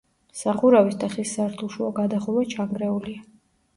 სახურავის 0.37 0.95
და 1.03 1.09
ხის 1.15 1.33
სართულშუა 1.39 1.91
გადახურვა 2.03 2.47
ჩანგრეულია. 2.55 3.27